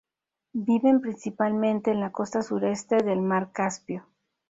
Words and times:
Viven 0.55 0.99
principalmente 0.99 1.91
en 1.91 1.99
la 1.99 2.11
costa 2.11 2.41
sureste 2.41 3.03
del 3.03 3.21
mar 3.21 3.51
Caspio. 3.51 4.07